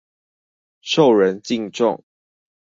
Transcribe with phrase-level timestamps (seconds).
[0.81, 2.03] 受人敬重